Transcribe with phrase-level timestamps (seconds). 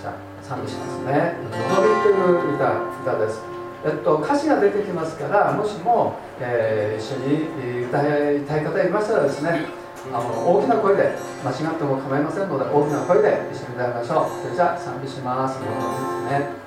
[0.00, 2.72] じゃあ賛美しますね「のぞみ」という歌
[3.02, 3.42] 歌です。
[3.84, 9.66] えっと、歌詞が出てきますからもしも、えー、一緒に歌いたい方いましたらですね
[10.10, 11.12] あの大きな声で
[11.44, 14.42] 間違っても構いませんので大きな声で一緒に歌いましょう。
[14.42, 15.58] それじゃあ賛美します。
[15.60, 16.63] の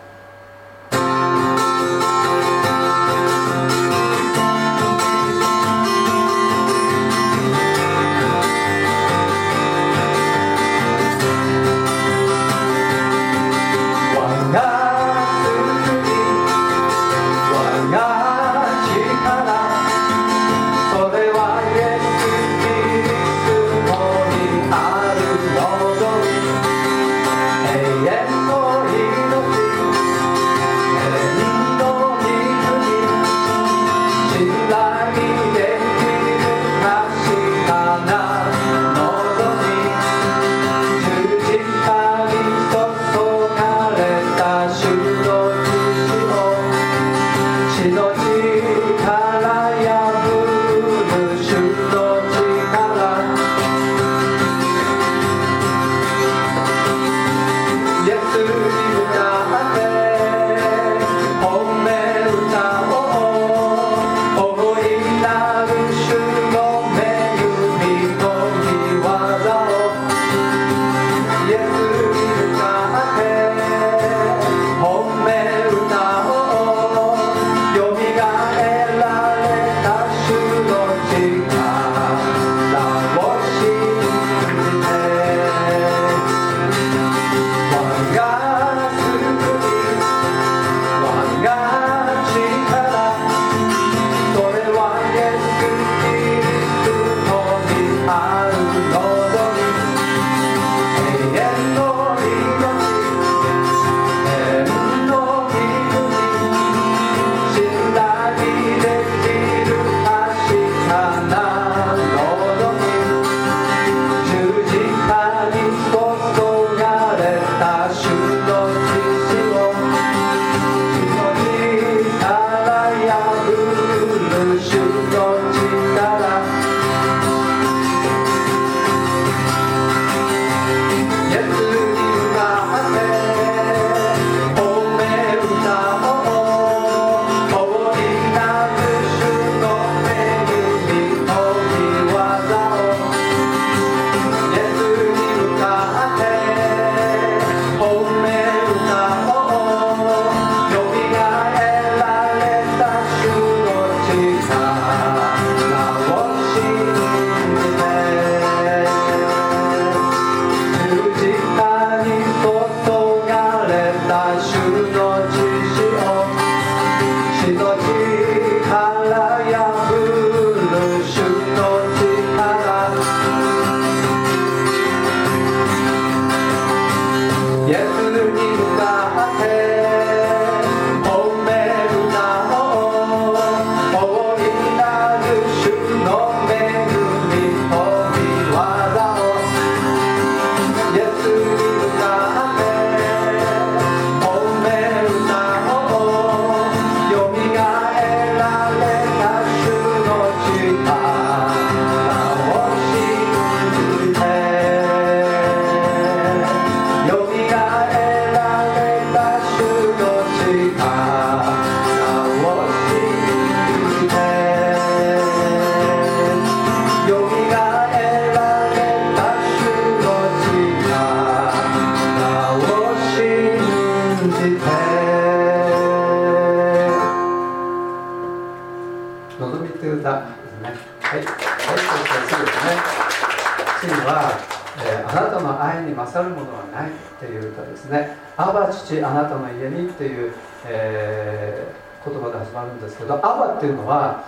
[238.71, 240.33] 父あなたの家にっていう、
[240.65, 244.23] えー、言葉で始まるんですけどアバっていうのは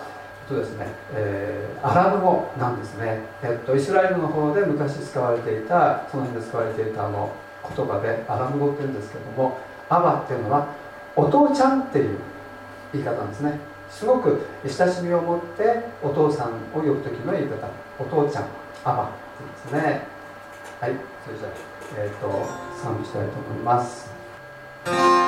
[0.50, 7.32] とですね、えー、アラブ語なんですね、えっと、イスラエルの方で昔使われていたその辺で使われていたあの
[7.76, 9.58] 言葉でアラブ語っていうんですけども
[9.88, 10.74] アバっていうのは
[11.14, 12.18] お父ちゃんっていう
[12.92, 13.58] 言い方なんですね。
[13.88, 17.68] すごく親しみを持ってお父さんを呼ぶ時の言い方。
[17.98, 18.44] お父ちゃん
[18.84, 20.06] アバって言うんですね。
[20.80, 20.92] はい
[21.24, 21.50] それじゃあ
[21.98, 22.46] えっ、ー、と
[22.80, 24.09] 賛美したいと思います。
[24.92, 25.20] あ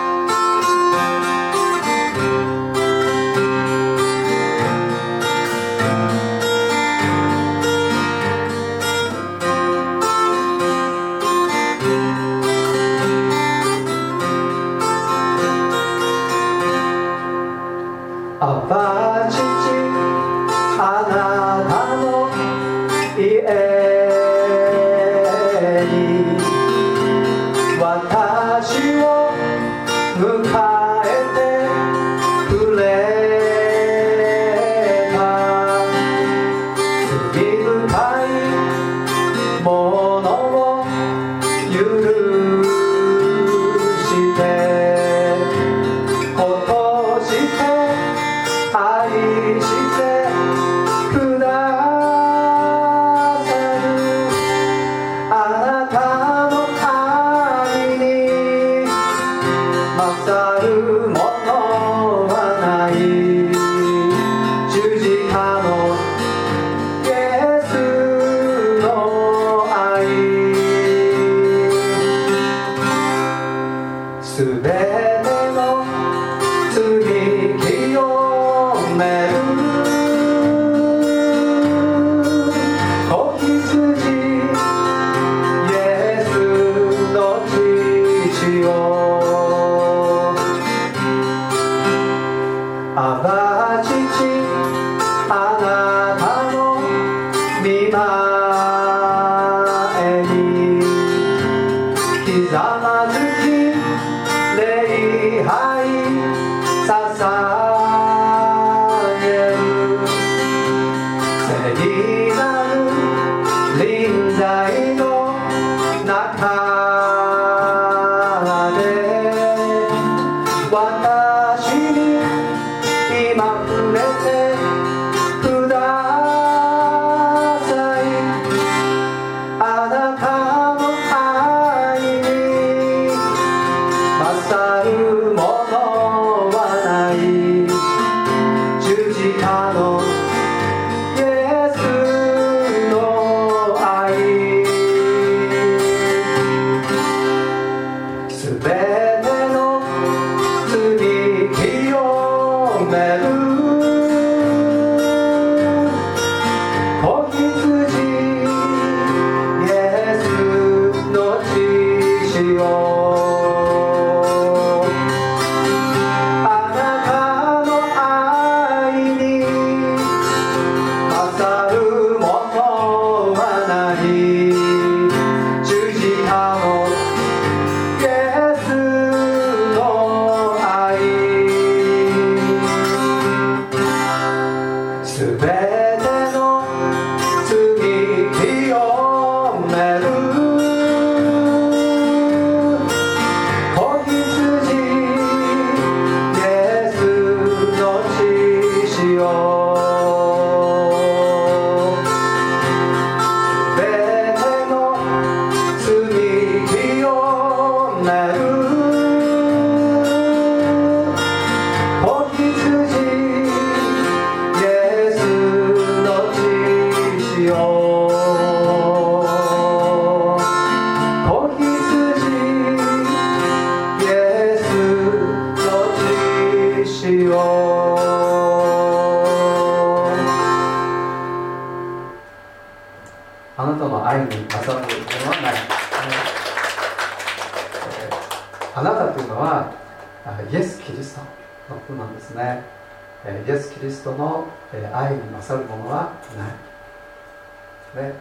[48.75, 49.82] Aí.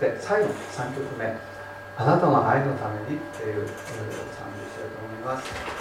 [0.08, 1.38] って最後の3曲目
[1.96, 3.72] 「あなたの愛のために」っていう歌で
[4.10, 5.81] おしたいと思います。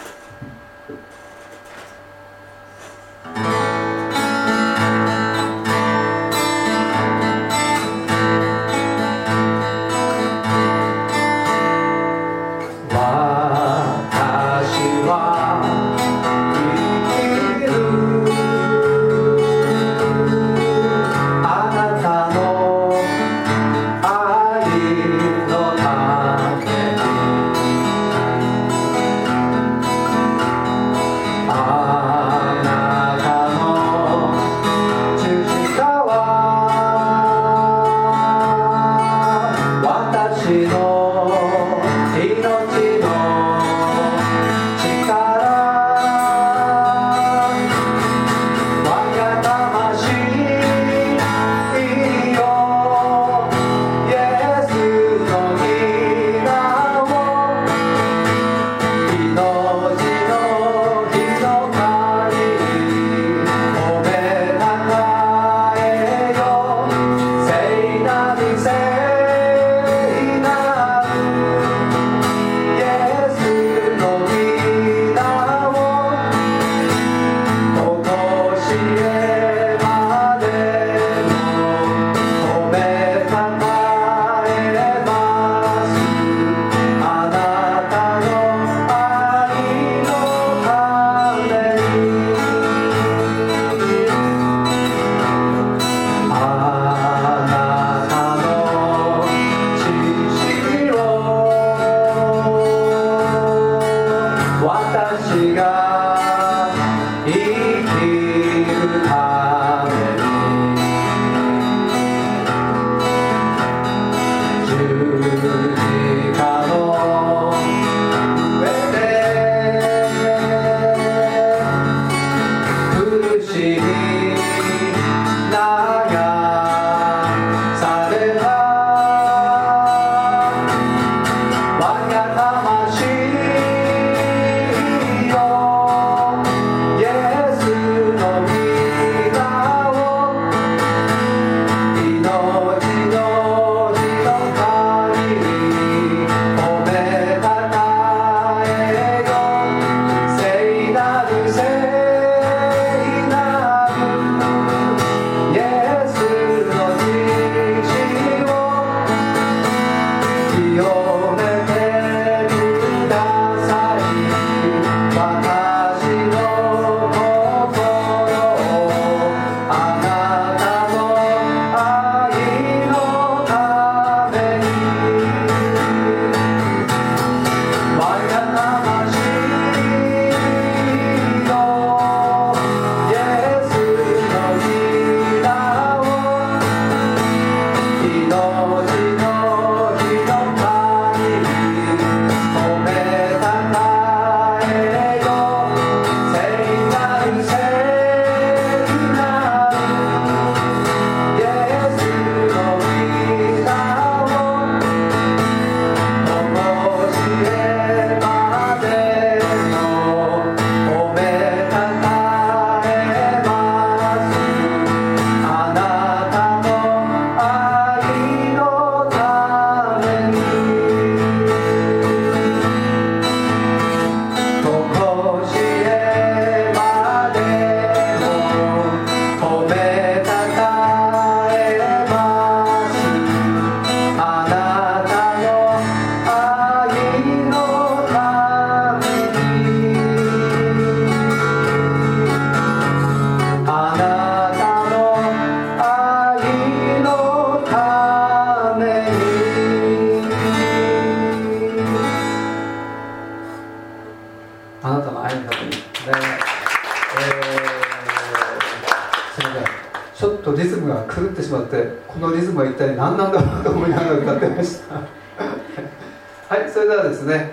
[261.10, 264.94] 狂ってしまってこのリズムは一体何なんだろうと思いながら歌ってました。
[266.54, 267.52] はいそれではですね、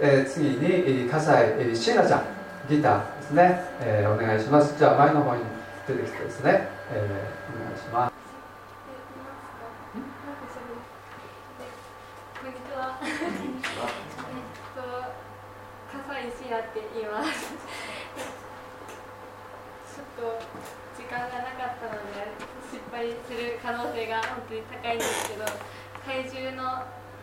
[0.00, 2.22] えー、次に笠井椎名ちゃん
[2.68, 4.74] ギターですね、えー、お願いします。
[4.78, 5.42] じゃあ前の方に
[5.86, 8.14] 出てきてですね、えー、お願いします
[12.40, 12.98] こんにちは。
[13.02, 13.10] えっ
[14.74, 14.80] と、
[15.92, 17.52] 笠井シアって言います。
[19.94, 20.40] ちょっと
[20.96, 25.44] 時間がなかったので、失敗する可能性が本当に高いんですけど、
[26.06, 26.62] 怪獣の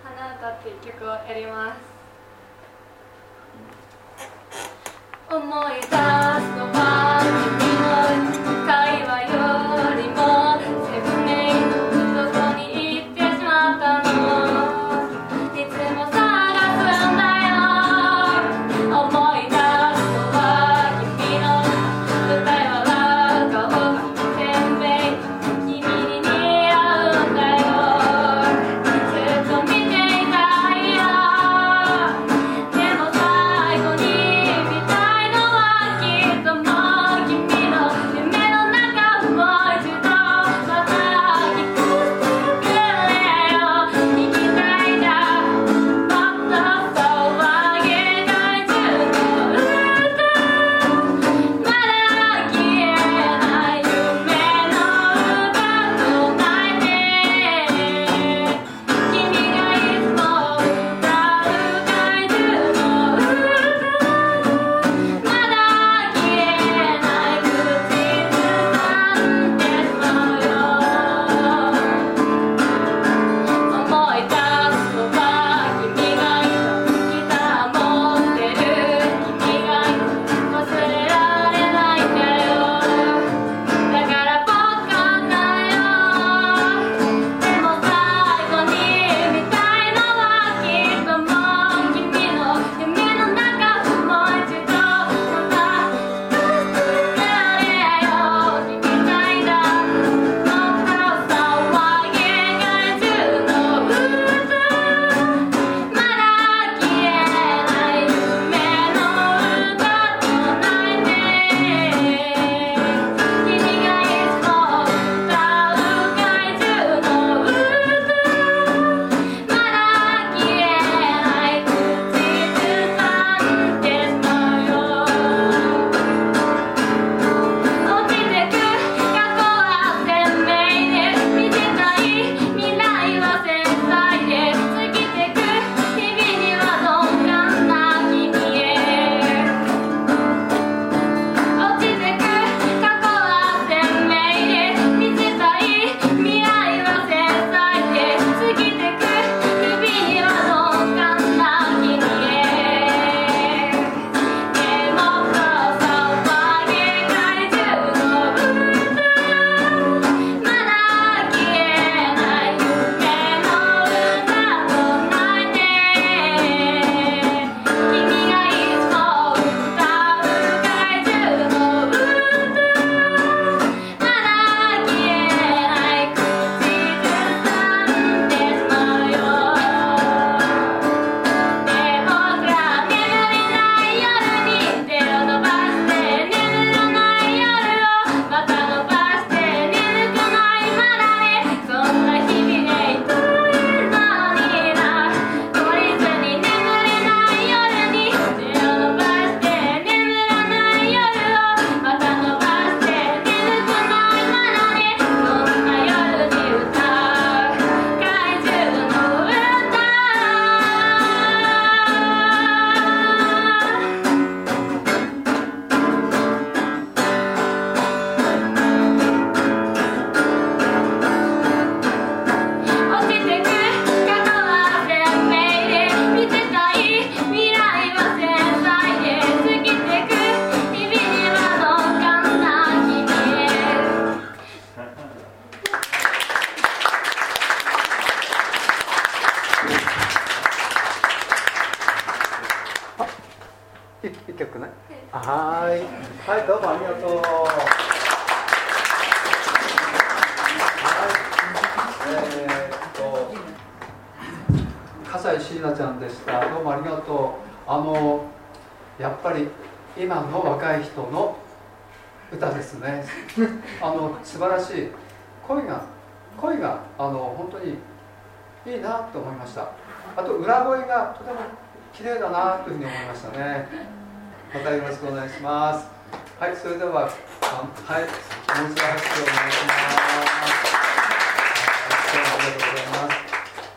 [0.03, 1.79] 花歌っていう曲をやります。
[5.33, 7.21] 思い出すのは
[7.57, 8.30] 君の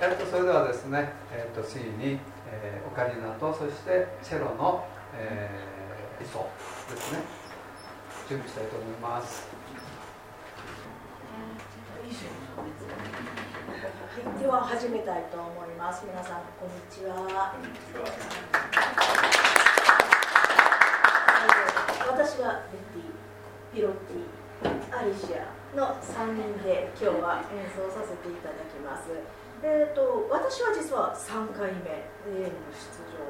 [0.01, 2.19] えっとそれではですねえっと次に、
[2.51, 4.85] えー、オカリナとそしてチェロの、
[5.17, 6.49] えー、演奏
[6.91, 7.45] ですね。
[8.29, 9.47] 準備したいと思います。
[14.25, 16.05] はい、では始めたいと思います。
[16.07, 17.55] 皆さんこんにちは。
[22.09, 24.44] 私がベッティ、ピロッティ、
[24.95, 29.11] アリシアの3人で今日は演奏させていただきます。
[29.63, 31.99] えーと、私は実は3回目
[32.31, 33.25] の出場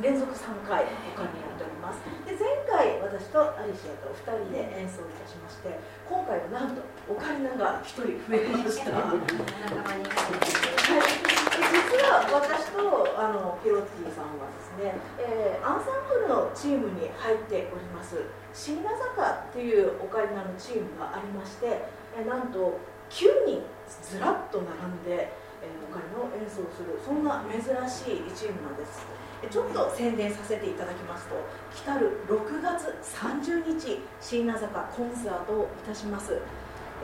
[0.00, 0.86] 連続3回
[1.16, 2.04] 他にやっております。
[2.28, 8.92] で前回私とアリシアと2人で演奏いたしまして今回はなんとオカリナが1人増えました。
[9.00, 18.16] はい、実は私とあのピロッティさんはですね、えー、アンサンブルのチームに入っております
[18.52, 22.78] 椎名坂っていうオカリナのチームがありまして、えー、なんと
[23.10, 23.62] 9人
[24.02, 25.32] ずらっと並んで、
[25.64, 31.36] えー、オカリナを演奏するそんな珍しいチームなんですちょっと宣伝させていただきますと
[31.74, 36.42] 来たる6月30日椎名坂コンサートをいたします、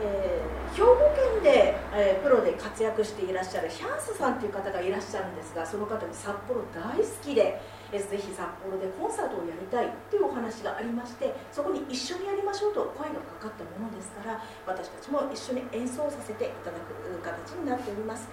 [0.01, 0.97] えー、兵庫
[1.39, 7.61] 県で、えー、プロで活躍していらっしゃるヒャンスさんという方がいらっしゃるんですがその方に札幌大好きで、
[7.93, 16.93] えー、ぜひ札幌でコンサートをやりたいというお話がありましてそこに一緒にやりましょうと声がかかったものですから私たちも一緒に演奏させていただく
[17.23, 18.27] 形になっております。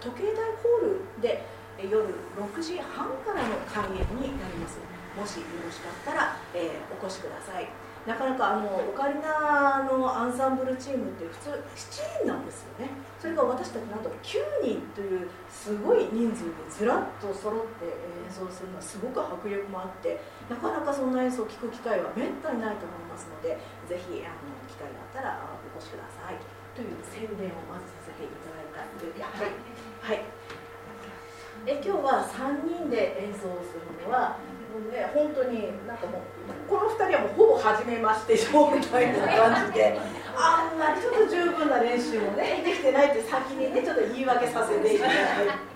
[0.00, 1.42] 時計台ホールで
[1.86, 2.02] 夜
[2.34, 4.78] 6時半からの開演になります。
[5.14, 7.68] もしよろしかったら、えー、お越しください。
[8.06, 12.90] なかなかあのオカリナのアンサンブルチームって普通7人なんですよね。
[13.20, 23.58] それが私たちなんと9人というすごい人数でずらっと揃って演奏するのはすごく迫力もあってなかなかそんな演奏を聴く機会はめったにないと思いますので
[23.90, 26.38] ぜひあの機会があったらお越しください。
[26.78, 28.86] という宣伝をまずさせていただいた
[29.26, 30.37] はい、はい
[31.68, 34.40] え今日は3人で演奏するのは
[34.72, 36.22] もうね本当になんかもう
[36.64, 40.00] この2人はもうほぼ初めまして状態な感じで
[40.32, 45.16] あんまりちょっと十分な練習もねできてないって先にねちょっと言い訳させていただい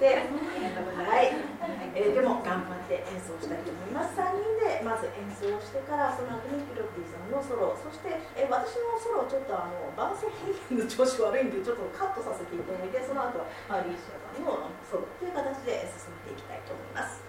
[0.01, 0.07] て。
[0.07, 4.17] はいえー、でも頑張って演奏したいと思います。
[4.17, 17.21] 3人でまず演奏してからその後にピロッティさんのソロそして、えー、私のソロちょっとあの伴奏音源の調子悪いんでちょっとカットさせていただいてその後はリーシアさんのソロという形で進めていきたいと思います、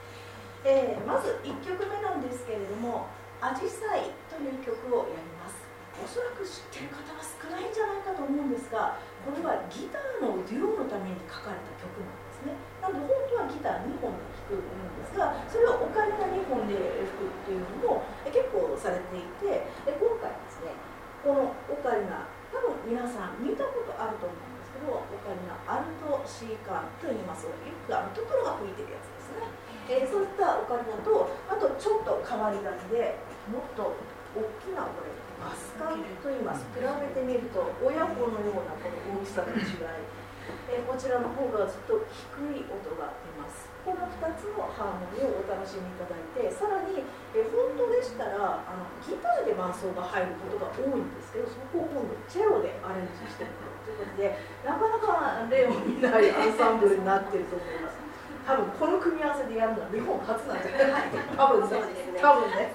[0.63, 3.07] えー、まず1曲目なんですけれども
[3.43, 5.63] 「アジサイ」という曲をやります。
[5.93, 12.57] おそらく知ってる方は少ないんじゃないかと思うんですがこれはギターのデュオのために書かれた曲なんですね。
[12.81, 20.75] なので本当はギター2本で弾くんですがそれをオカリナ2本で弾くっていうのも結構されていてで今回ですね
[21.23, 27.47] このオカリナ多分皆さん見たことあると思うんですけどオカリナアルト C 管と言います。
[27.47, 27.55] よ
[27.87, 29.47] くあのトトロが吹いてるやつですね、
[29.89, 33.17] えー、そういったオカリナとあとちょっと変わり種で
[33.49, 33.95] もっと
[34.35, 36.63] 大きなこれバスカンと言います。
[36.75, 40.23] 比べてみると親子のようなこの大きさの違い。
[40.69, 42.03] えこちらの方がずっと
[42.37, 43.72] 低い音が出ます。
[43.83, 47.03] この2つのハーモニーをお楽しみいただいてさらに、
[47.35, 57.99] え本当でしたらあのギターで伴奏が入ることが多いんですけどそこを今度チェロでアレンジしてみるということでなかなか例を見ないアンサンブルになってると思います。
[58.47, 61.11] 多分この組み合わせでやるのは日本初なんじゃない？
[61.11, 62.19] か多分ね。
[62.19, 62.71] 多分ね。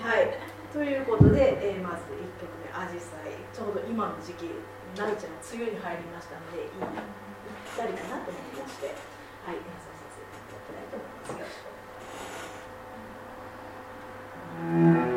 [0.00, 0.28] はい。
[0.72, 4.48] ということで、えー、まず1曲目「アジサイ」ちょうど今の時期
[4.96, 6.80] なるちゃん梅雨に入りましたのでいいぴっ
[7.76, 8.88] たりかなと思いまして。
[9.44, 9.99] はい演奏させ
[10.70, 10.76] て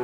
[0.00, 0.03] い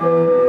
[0.00, 0.39] Bye.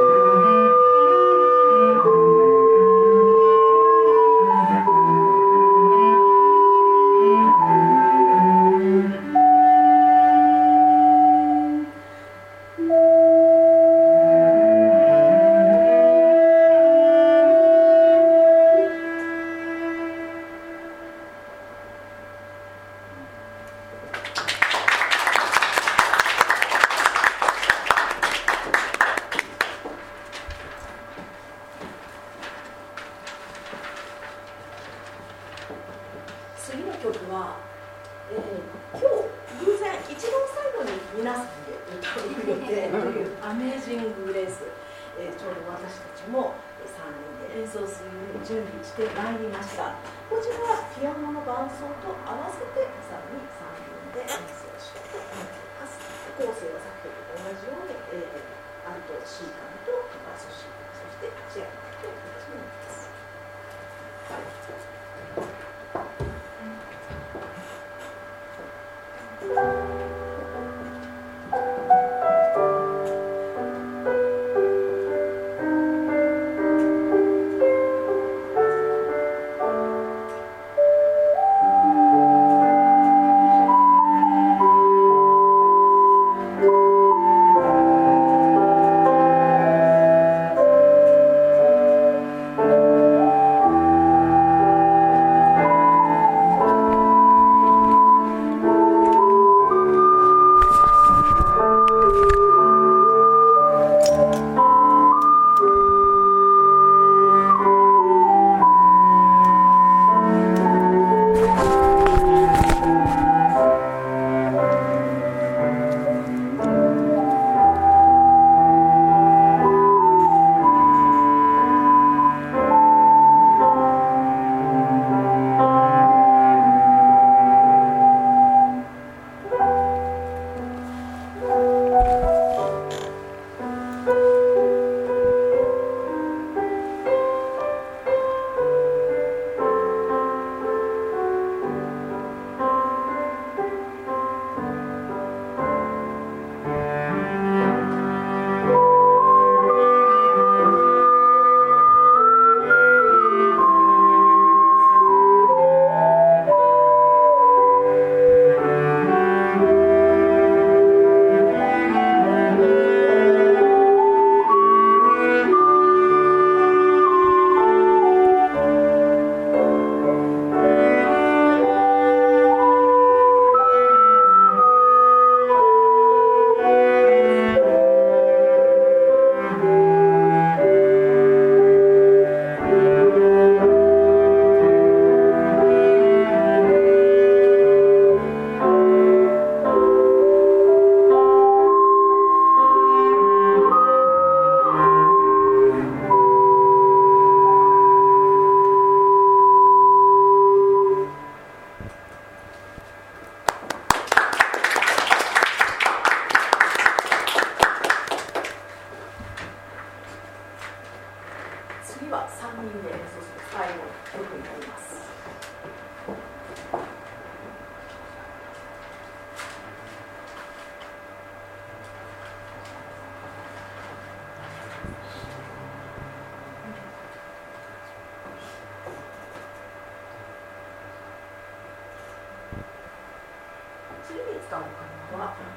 [234.52, 235.48] 使う金はこ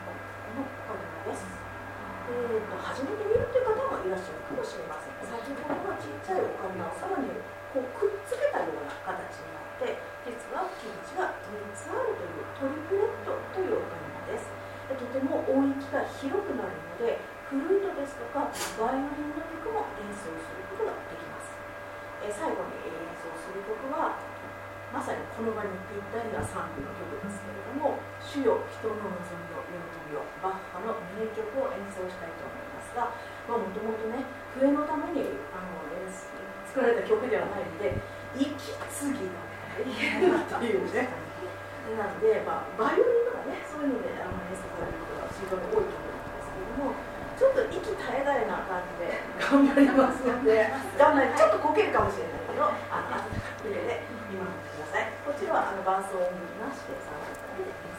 [0.54, 1.42] のお金です、
[2.30, 5.18] えーと、と初めて見るという方もいらっしゃるかもしれません。
[5.18, 7.26] 先ほどの小さいお金はさらに
[7.74, 14.46] こうくっつけたような形になって実はキムチが取りつあるというトリプレットというお金です。
[14.86, 17.18] とても音域が広くなるので
[17.50, 18.46] フルートですとか
[18.78, 21.50] バイオリンの曲も演奏することができます、
[22.22, 24.22] え最後に演奏する曲は
[24.94, 29.74] まさにこの場にぴったりな賛美の曲ですけれども「主よ人の望みを喜
[30.06, 33.10] びを」バッハの名曲を演奏したいと思いますが
[33.50, 34.22] もともとね
[34.54, 35.82] 笛のためにあの
[36.62, 37.98] 作られた曲ではないので
[38.38, 41.10] 息継ぎだからいいっていうね
[41.98, 47.14] なので、まあ、バイオリンとかねそういうのであの演奏されることが非常に多い曲なんですけれども。
[47.34, 50.70] ちょっと息絶え絶えな感じで 頑張りますので、
[51.34, 53.26] ちょっとこけるかもしれないけど、あの、あ、
[53.58, 54.54] でね、今の
[55.54, 57.93] はその伴奏音なしで参加されて。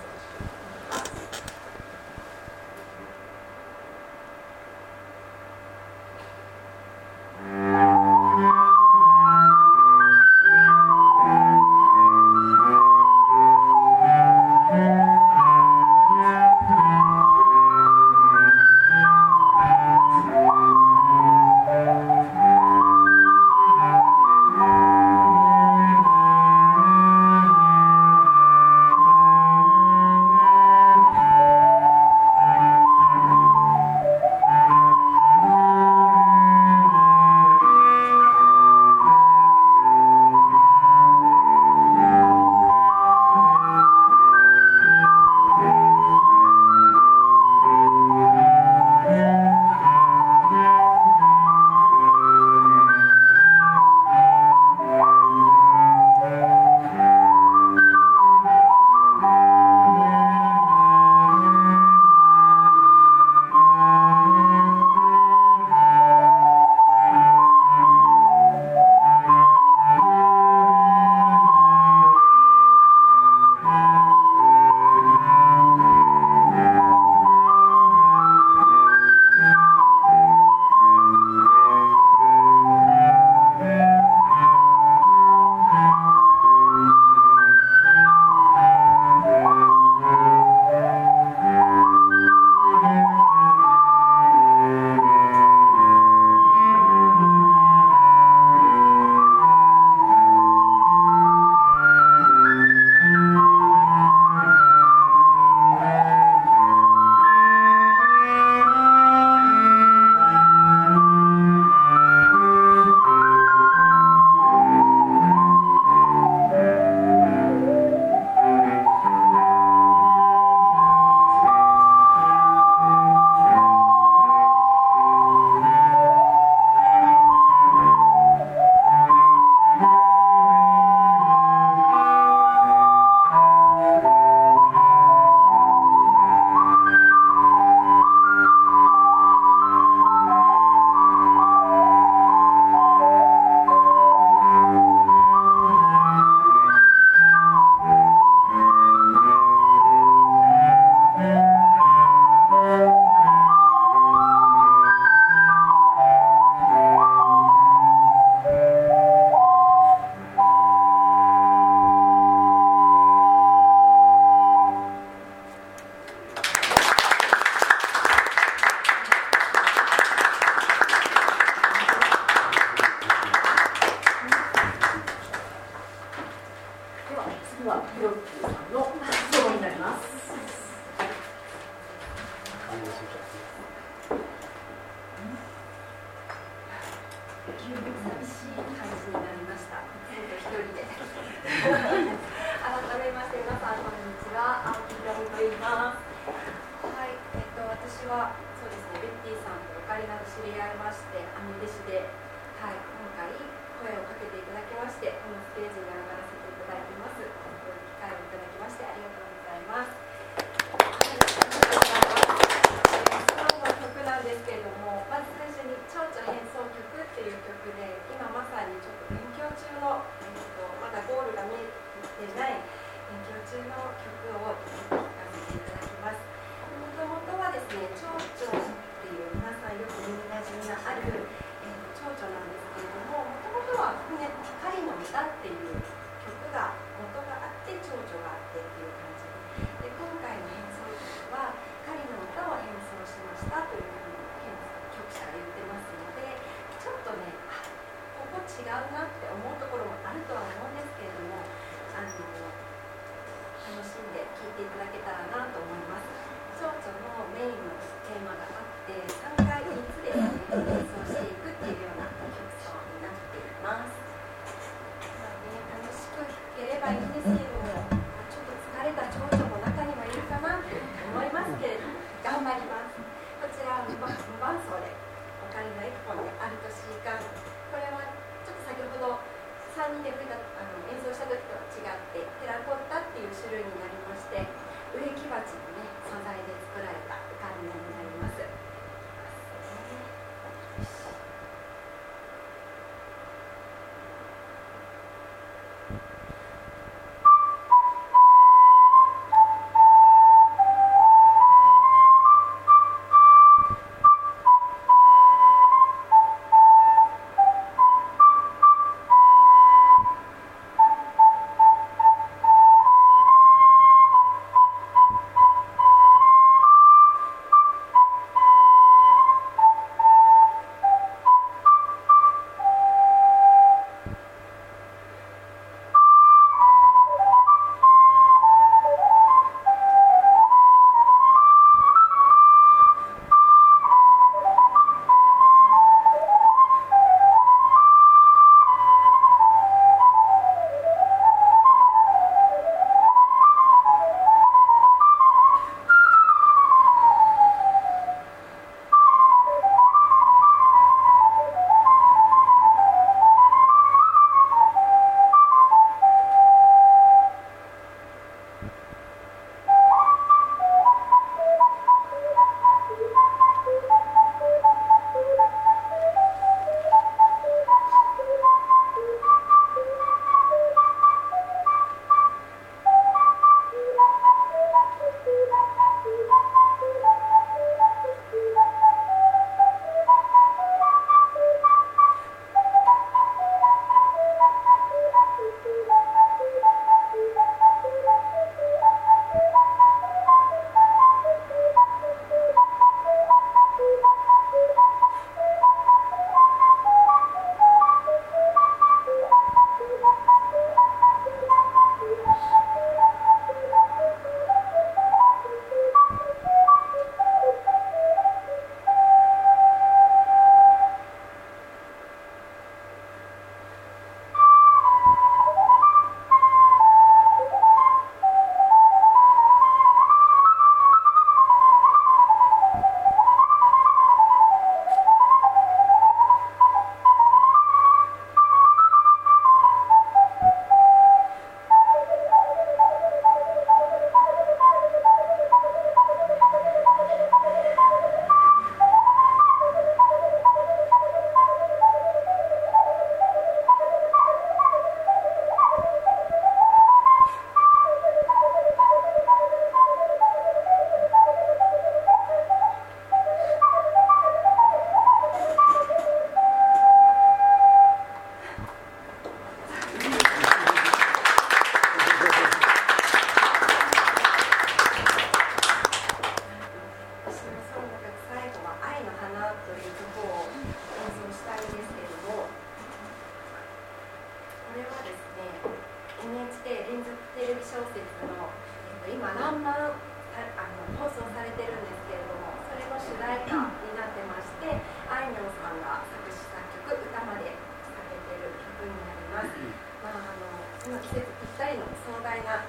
[489.46, 489.62] ます、
[490.02, 490.50] まあ、あの
[490.81, 492.65] この季節ぴったりの壮大な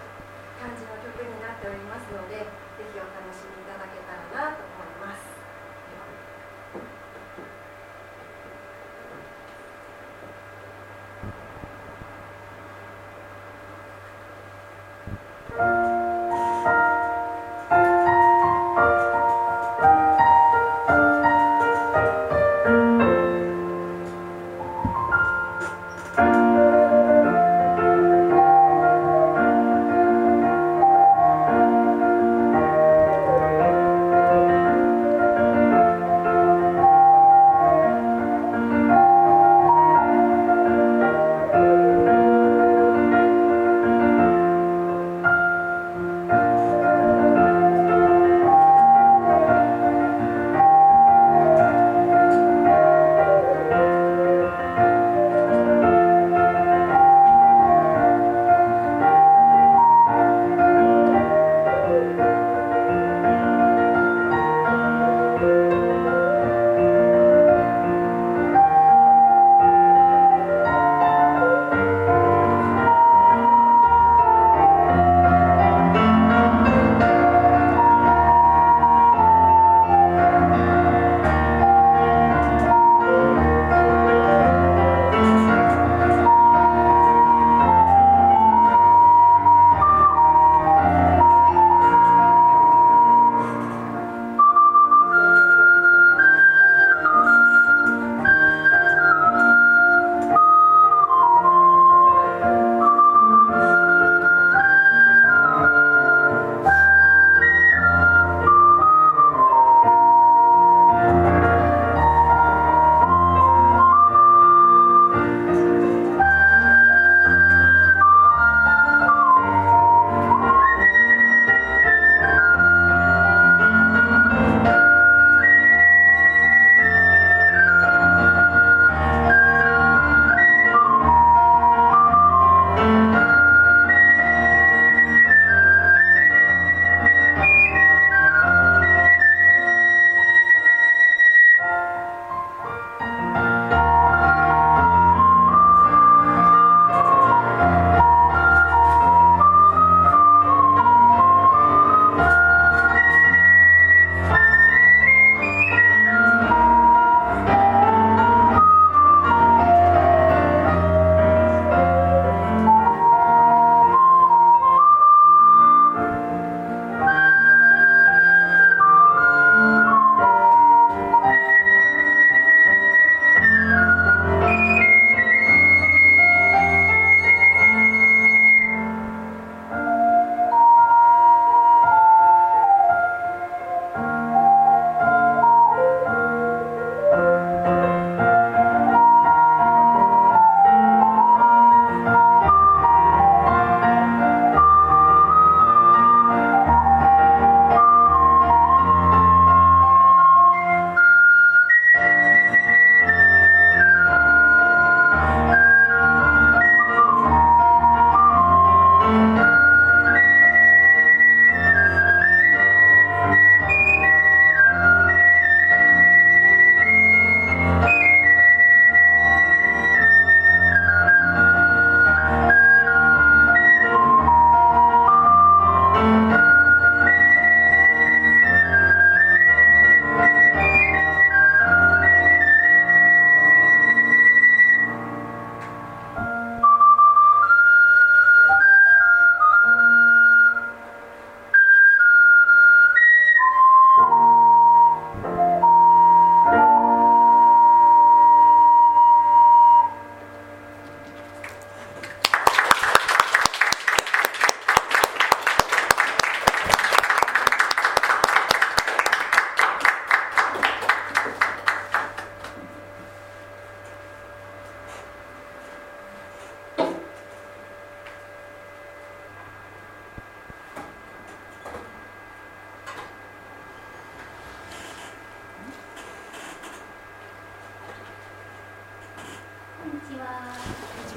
[0.60, 2.44] 感じの曲になっておりますので
[2.76, 5.35] ぜひお楽しみいただけたらなと思います。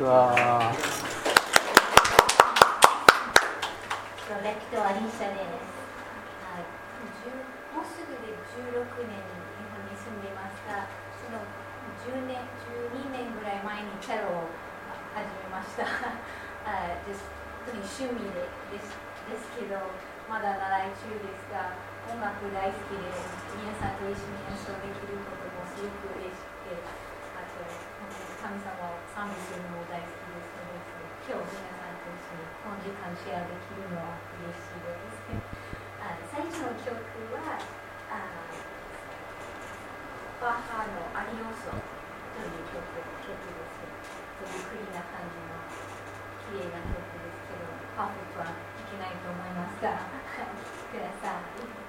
[0.10, 0.39] 와.
[48.00, 48.50] パーフェクトはい
[48.90, 49.90] けないと思いますが
[50.90, 51.89] ください。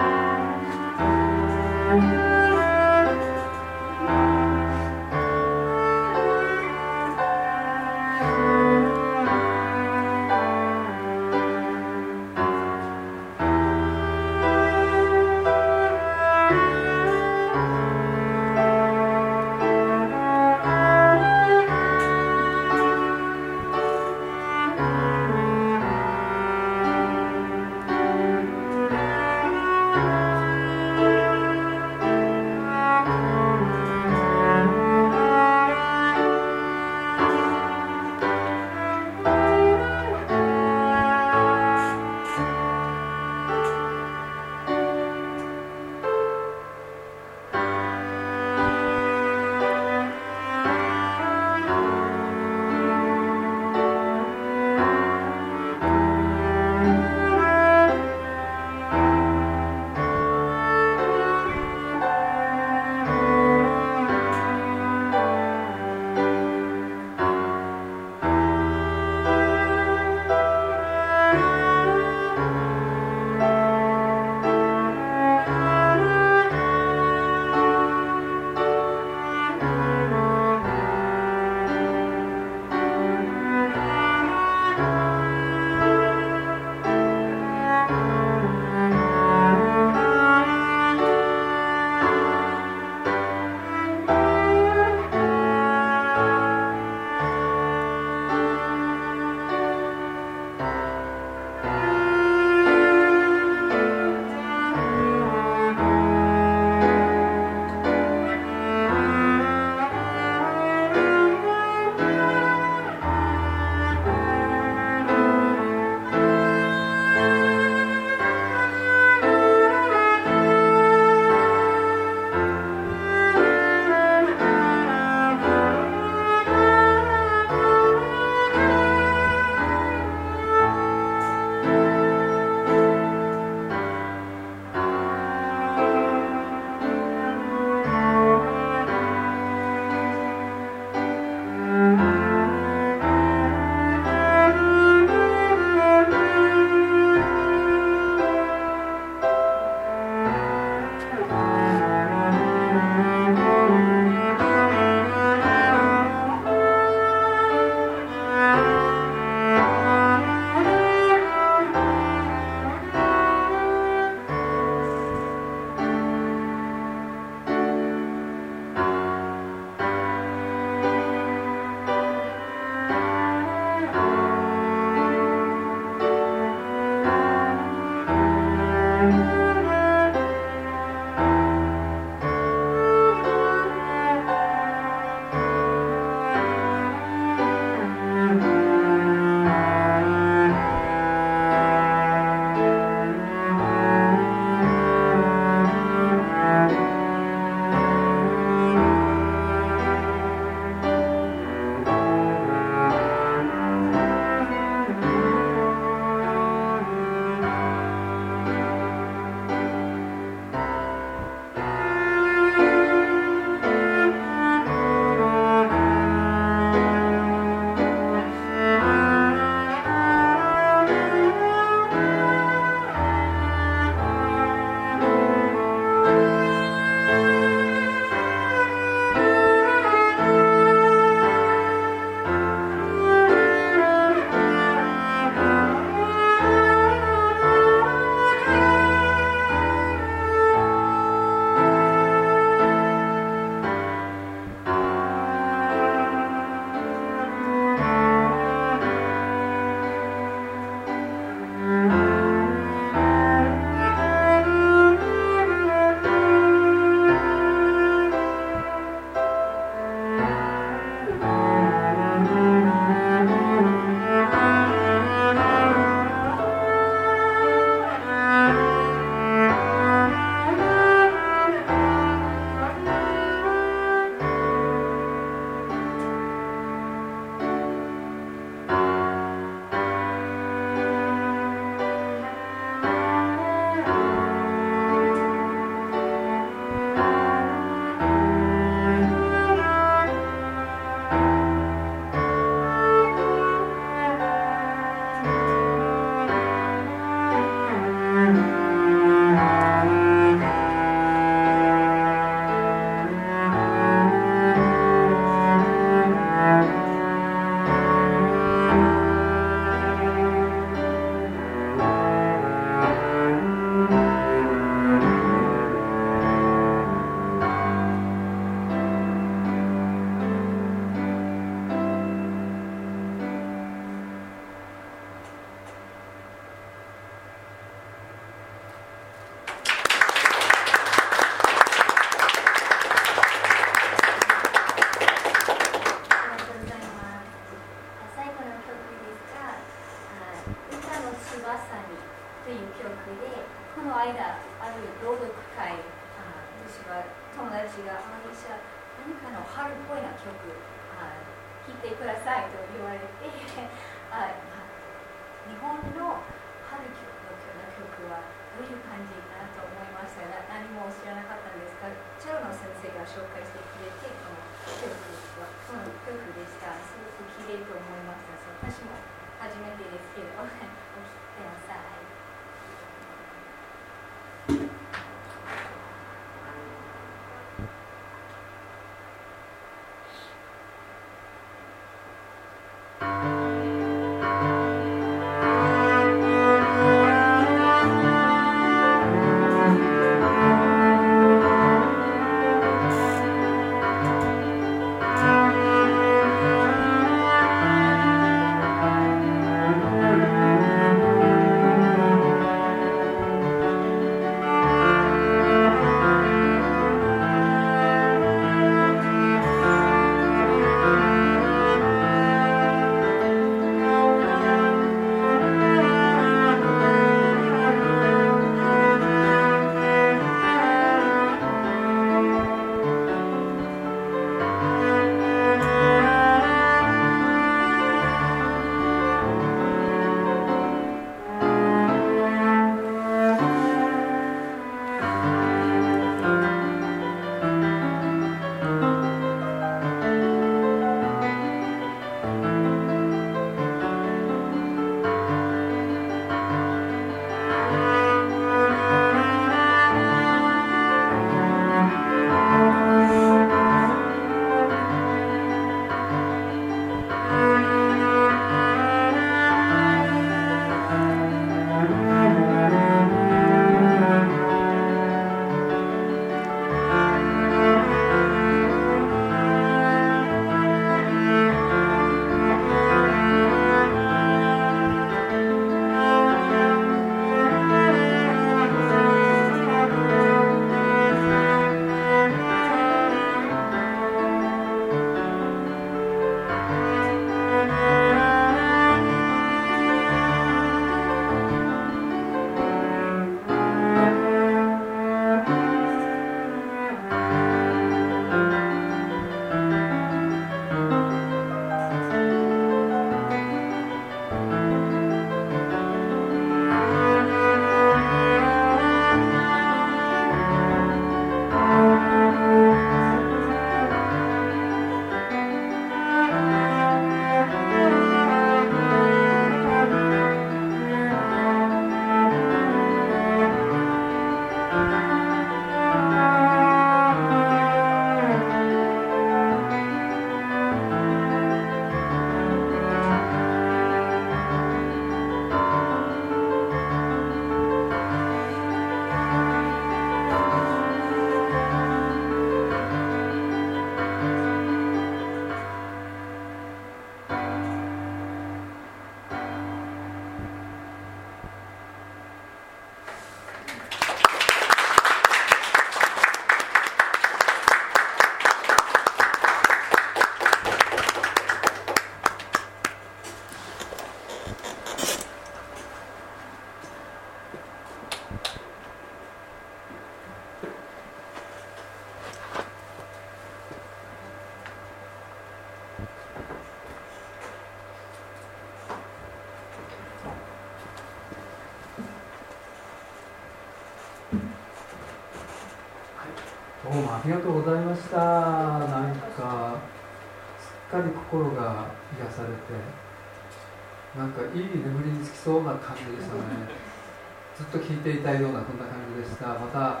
[598.08, 600.00] っていたようなこんな感じでしたまた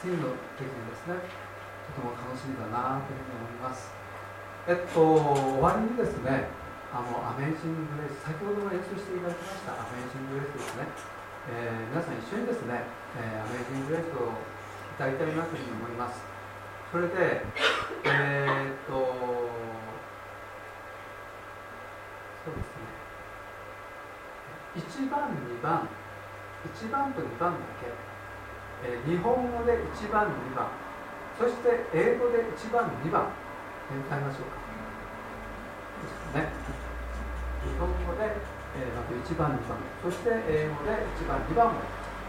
[0.00, 1.20] 次の時にですね
[1.92, 3.92] とても楽しみだなというふうに思います。
[4.64, 6.48] えっと終わりにですね
[6.88, 10.88] あのアメージング・グレース先ほども演奏していただきましたアメージング・グレースですね、
[11.52, 12.88] えー、皆さん一緒にですね、
[13.20, 14.32] えー、アメージング・グレースを
[14.96, 16.24] 歌いたいなというふうに思います。
[16.88, 17.44] それで
[18.08, 18.96] えー、っと
[22.48, 22.88] そうですね。
[24.80, 25.84] 1番2番
[26.72, 27.92] 1番と2番だけ、
[28.88, 30.68] えー、日本語で1番2番。
[31.38, 33.28] そして英語で1番2番。
[33.90, 34.56] 歌いましょうか。
[36.40, 36.48] ね。
[37.62, 38.36] 日本語で、
[38.76, 39.76] えー、まず1番2番。
[40.02, 41.80] そして英語で1番2番も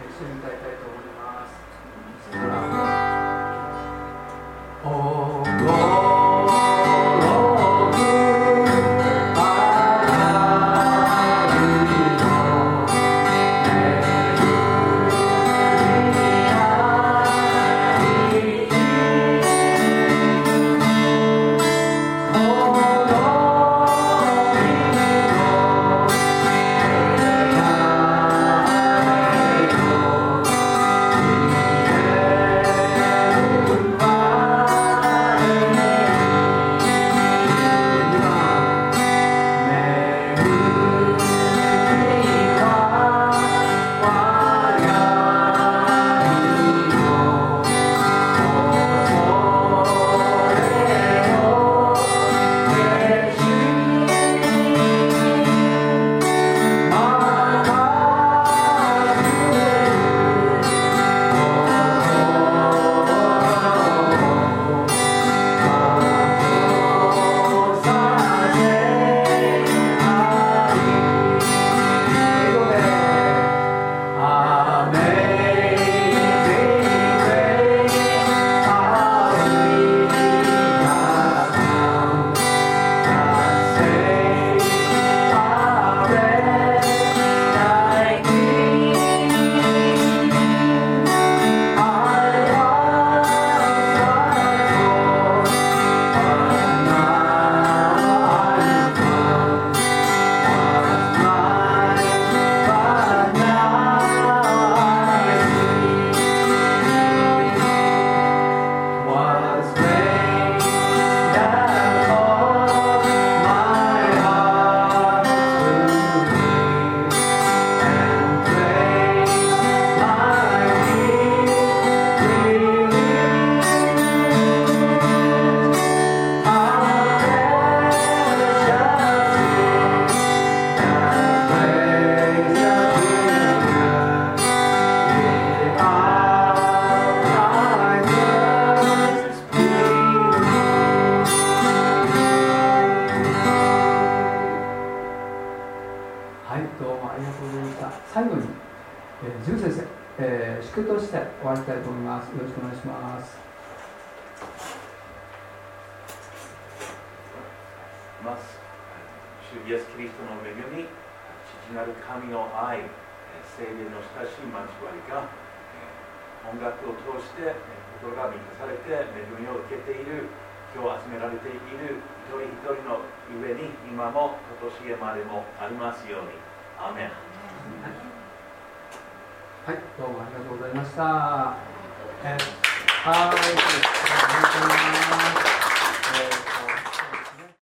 [0.03, 1.55] 一緒に歌いたいと思います。